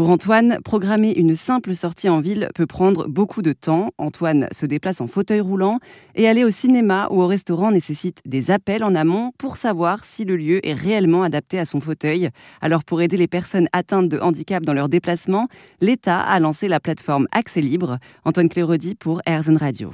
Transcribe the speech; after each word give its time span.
Pour 0.00 0.08
Antoine, 0.08 0.60
programmer 0.64 1.12
une 1.12 1.36
simple 1.36 1.74
sortie 1.74 2.08
en 2.08 2.20
ville 2.20 2.48
peut 2.54 2.66
prendre 2.66 3.06
beaucoup 3.06 3.42
de 3.42 3.52
temps. 3.52 3.90
Antoine 3.98 4.48
se 4.50 4.64
déplace 4.64 5.02
en 5.02 5.06
fauteuil 5.06 5.40
roulant 5.40 5.78
et 6.14 6.26
aller 6.26 6.42
au 6.42 6.48
cinéma 6.48 7.08
ou 7.10 7.20
au 7.20 7.26
restaurant 7.26 7.70
nécessite 7.70 8.22
des 8.24 8.50
appels 8.50 8.82
en 8.82 8.94
amont 8.94 9.32
pour 9.36 9.58
savoir 9.58 10.06
si 10.06 10.24
le 10.24 10.38
lieu 10.38 10.66
est 10.66 10.72
réellement 10.72 11.22
adapté 11.22 11.58
à 11.58 11.66
son 11.66 11.82
fauteuil. 11.82 12.30
Alors 12.62 12.82
pour 12.82 13.02
aider 13.02 13.18
les 13.18 13.28
personnes 13.28 13.68
atteintes 13.74 14.08
de 14.08 14.18
handicap 14.18 14.64
dans 14.64 14.72
leur 14.72 14.88
déplacement, 14.88 15.48
l'État 15.82 16.18
a 16.18 16.40
lancé 16.40 16.66
la 16.66 16.80
plateforme 16.80 17.28
Accès 17.30 17.60
Libre. 17.60 17.98
Antoine 18.24 18.48
Clérodi 18.48 18.94
pour 18.94 19.20
RZN 19.28 19.58
Radio. 19.58 19.92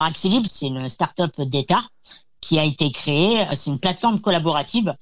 Accès 0.00 0.30
Libre, 0.30 0.48
c'est 0.50 0.66
une 0.66 0.88
start-up 0.88 1.30
d'État 1.42 1.84
qui 2.44 2.58
a 2.58 2.64
été 2.64 2.92
créée. 2.92 3.46
C'est 3.54 3.70
une 3.70 3.78
plateforme 3.78 4.20
collaborative 4.20 4.94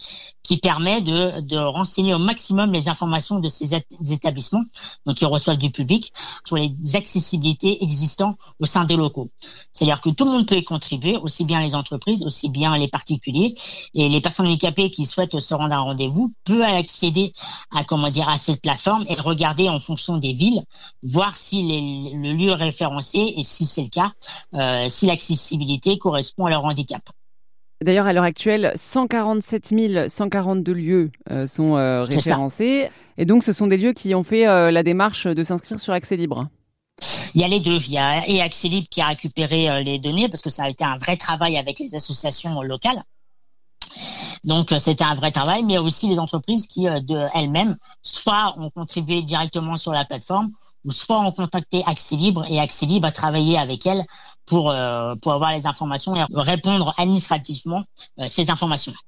qui 0.44 0.58
permet 0.58 1.00
de, 1.00 1.40
de 1.40 1.56
renseigner 1.56 2.14
au 2.14 2.18
maximum 2.18 2.72
les 2.72 2.88
informations 2.88 3.40
de 3.40 3.48
ces 3.48 3.74
établissements, 4.10 4.62
donc 5.06 5.16
qui 5.16 5.24
reçoivent 5.24 5.58
du 5.58 5.70
public, 5.70 6.12
sur 6.46 6.56
les 6.56 6.72
accessibilités 6.94 7.82
existantes 7.82 8.36
au 8.60 8.66
sein 8.66 8.84
des 8.84 8.96
locaux. 8.96 9.30
C'est-à-dire 9.72 10.00
que 10.00 10.10
tout 10.10 10.24
le 10.24 10.30
monde 10.30 10.46
peut 10.46 10.56
y 10.56 10.62
contribuer, 10.62 11.16
aussi 11.16 11.44
bien 11.44 11.60
les 11.60 11.74
entreprises, 11.74 12.22
aussi 12.22 12.48
bien 12.48 12.76
les 12.78 12.88
particuliers, 12.88 13.54
et 13.94 14.08
les 14.08 14.20
personnes 14.20 14.46
handicapées 14.46 14.90
qui 14.90 15.04
souhaitent 15.04 15.38
se 15.40 15.54
rendre 15.54 15.74
à 15.74 15.78
un 15.78 15.80
rendez-vous 15.80 16.32
peuvent 16.44 16.62
accéder 16.62 17.32
à 17.72 17.82
comment 17.82 18.10
dire 18.10 18.28
à 18.28 18.36
cette 18.36 18.60
plateforme 18.62 19.04
et 19.08 19.14
regarder 19.14 19.68
en 19.68 19.80
fonction 19.80 20.16
des 20.16 20.32
villes, 20.32 20.62
voir 21.02 21.36
si 21.36 21.62
le 22.14 22.32
lieu 22.34 22.50
est 22.50 22.54
référencé 22.54 23.34
et 23.36 23.42
si 23.42 23.66
c'est 23.66 23.82
le 23.82 23.88
cas, 23.88 24.12
euh, 24.54 24.88
si 24.88 25.06
l'accessibilité 25.06 25.98
correspond 25.98 26.46
à 26.46 26.50
leur 26.50 26.64
handicap. 26.64 27.02
D'ailleurs, 27.82 28.06
à 28.06 28.12
l'heure 28.12 28.24
actuelle, 28.24 28.72
147 28.76 30.08
142 30.08 30.72
lieux 30.72 31.10
euh, 31.30 31.46
sont 31.46 31.76
euh, 31.76 32.02
référencés. 32.02 32.90
Et 33.18 33.24
donc, 33.24 33.42
ce 33.42 33.52
sont 33.52 33.66
des 33.66 33.76
lieux 33.76 33.92
qui 33.92 34.14
ont 34.14 34.22
fait 34.22 34.46
euh, 34.46 34.70
la 34.70 34.82
démarche 34.82 35.26
de 35.26 35.42
s'inscrire 35.42 35.78
sur 35.78 35.92
Accès 35.92 36.16
Libre. 36.16 36.48
Il 37.34 37.40
y 37.40 37.44
a 37.44 37.48
les 37.48 37.60
deux. 37.60 37.78
Il 37.78 37.92
y 37.92 37.98
a 37.98 38.28
et 38.28 38.40
Accès 38.40 38.68
Libre 38.68 38.86
qui 38.90 39.00
a 39.00 39.08
récupéré 39.08 39.82
les 39.82 39.98
données 39.98 40.28
parce 40.28 40.42
que 40.42 40.50
ça 40.50 40.64
a 40.64 40.68
été 40.68 40.84
un 40.84 40.98
vrai 40.98 41.16
travail 41.16 41.56
avec 41.56 41.78
les 41.78 41.94
associations 41.94 42.62
locales. 42.62 43.02
Donc 44.44 44.72
c'était 44.78 45.04
un 45.04 45.14
vrai 45.14 45.30
travail, 45.32 45.64
mais 45.64 45.78
aussi 45.78 46.08
les 46.08 46.18
entreprises 46.18 46.66
qui 46.66 46.84
de 46.84 47.26
elles-mêmes 47.34 47.76
soit 48.02 48.54
ont 48.58 48.70
contribué 48.70 49.22
directement 49.22 49.76
sur 49.76 49.92
la 49.92 50.04
plateforme, 50.04 50.52
ou 50.84 50.90
soit 50.90 51.20
ont 51.20 51.32
contacté 51.32 51.82
Accès 51.86 52.16
Libre 52.16 52.44
et 52.48 52.60
Accès 52.60 52.86
Libre 52.86 53.08
a 53.08 53.12
travaillé 53.12 53.58
avec 53.58 53.86
elles 53.86 54.04
pour, 54.46 54.70
euh, 54.70 55.14
pour 55.16 55.32
avoir 55.32 55.54
les 55.54 55.66
informations 55.66 56.14
et 56.14 56.24
répondre 56.32 56.94
administrativement 56.98 57.84
euh, 58.18 58.26
ces 58.26 58.50
informations-là. 58.50 58.98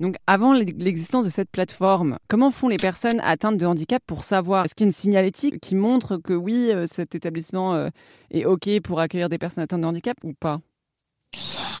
Donc, 0.00 0.16
avant 0.26 0.52
l'existence 0.52 1.24
de 1.24 1.30
cette 1.30 1.50
plateforme, 1.50 2.18
comment 2.28 2.50
font 2.50 2.66
les 2.66 2.78
personnes 2.78 3.20
atteintes 3.20 3.58
de 3.58 3.66
handicap 3.66 4.02
pour 4.04 4.24
savoir? 4.24 4.64
Est-ce 4.64 4.74
qu'il 4.74 4.84
y 4.84 4.86
a 4.86 4.88
une 4.88 4.92
signalétique 4.92 5.60
qui 5.60 5.76
montre 5.76 6.16
que 6.16 6.32
oui, 6.32 6.70
euh, 6.72 6.86
cet 6.86 7.14
établissement 7.14 7.90
est 8.30 8.44
OK 8.44 8.68
pour 8.82 8.98
accueillir 8.98 9.28
des 9.28 9.38
personnes 9.38 9.62
atteintes 9.62 9.82
de 9.82 9.86
handicap 9.86 10.16
ou 10.24 10.32
pas? 10.34 10.60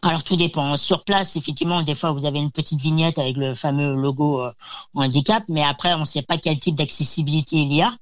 Alors 0.04 0.22
tout 0.22 0.36
dépend. 0.36 0.76
Sur 0.76 1.04
place, 1.04 1.36
effectivement, 1.36 1.82
des 1.82 1.94
fois 1.94 2.12
vous 2.12 2.24
avez 2.24 2.38
une 2.38 2.52
petite 2.52 2.80
vignette 2.80 3.18
avec 3.18 3.36
le 3.36 3.54
fameux 3.54 3.94
logo 3.94 4.42
handicap, 4.94 5.44
mais 5.48 5.62
après 5.62 5.94
on 5.94 6.00
ne 6.00 6.04
sait 6.04 6.22
pas 6.22 6.38
quel 6.38 6.58
type 6.58 6.76
d'accessibilité 6.76 7.56
il 7.56 7.72
y 7.72 7.82
a 7.82 7.92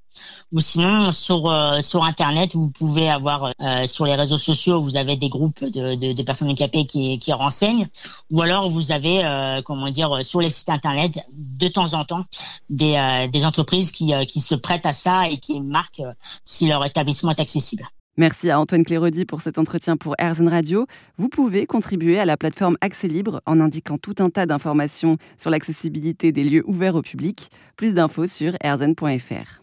ou 0.53 0.61
sinon 0.61 1.13
sur 1.13 1.51
euh, 1.51 1.81
sur 1.81 2.05
internet 2.05 2.55
vous 2.55 2.69
pouvez 2.69 3.09
avoir 3.09 3.53
euh, 3.61 3.87
sur 3.87 4.05
les 4.05 4.15
réseaux 4.15 4.39
sociaux 4.39 4.83
vous 4.83 4.97
avez 4.97 5.17
des 5.17 5.29
groupes 5.29 5.65
de, 5.65 5.95
de, 6.13 6.23
personnes 6.23 6.49
handicapées 6.49 6.87
qui, 6.87 7.19
qui 7.19 7.33
renseignent 7.33 7.89
ou 8.31 8.43
alors 8.43 8.71
vous 8.71 8.93
avez 8.93 9.25
euh, 9.25 9.63
comment 9.63 9.91
dire 9.91 10.25
sur 10.25 10.41
les 10.41 10.51
sites 10.51 10.69
internet 10.69 11.19
de 11.33 11.69
temps 11.69 11.95
en 11.95 12.05
temps 12.05 12.25
des, 12.69 13.29
des 13.33 13.45
entreprises 13.45 13.91
qui, 13.93 14.13
qui 14.27 14.41
se 14.41 14.55
prêtent 14.55 14.87
à 14.87 14.93
ça 14.93 15.29
et 15.29 15.39
qui 15.39 15.61
marquent 15.61 16.03
si 16.45 16.67
leur 16.67 16.85
établissement 16.85 17.31
est 17.31 17.41
accessible. 17.41 17.87
Merci 18.19 18.51
à 18.51 18.61
Antoine 18.61 18.85
Clérodi 18.85 19.25
pour 19.25 19.41
cet 19.41 19.57
entretien 19.57 19.97
pour 19.97 20.15
RZN 20.21 20.47
Radio. 20.47 20.87
Vous 21.17 21.31
pouvez 21.31 21.65
contribuer 21.65 22.21
à 22.21 22.27
la 22.27 22.37
plateforme 22.37 22.77
Accès 22.83 23.09
Libre 23.09 23.41
en 23.47 23.59
indiquant 23.59 23.97
tout 23.97 24.17
un 24.19 24.29
tas 24.29 24.45
d'informations 24.45 25.17
sur 25.39 25.49
l'accessibilité 25.49 26.31
des 26.31 26.45
lieux 26.45 26.63
ouverts 26.67 26.95
au 26.95 27.01
public. 27.01 27.49
Plus 27.75 27.95
d'infos 27.95 28.27
sur 28.27 28.53
rzn.fr. 28.63 29.49